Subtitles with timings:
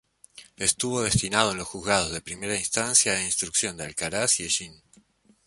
[0.57, 4.81] Estuvo destinado en los Juzgados de Primera Instancia e Instrucción de Alcaraz y Hellín.